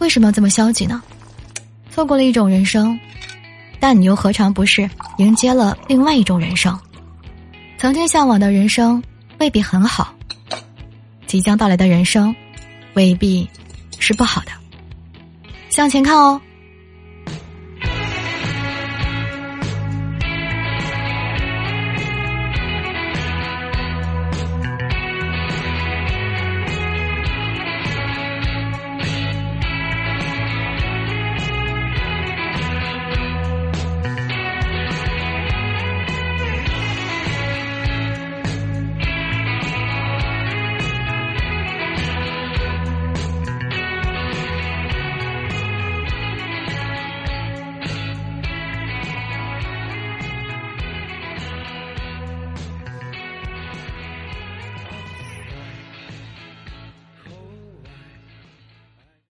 [0.00, 1.00] 为什么要这么消极呢？
[1.90, 2.98] 错过了一种人生
[3.78, 4.88] 但你又何尝不是
[5.18, 6.78] 迎接了另外一种人生？
[7.78, 9.02] 曾经向往的人生
[9.38, 10.14] 未必很好
[11.26, 12.34] 即将到来的人生
[12.94, 13.48] 未必
[13.98, 14.50] 是不好的。
[15.68, 16.40] 向前看哦。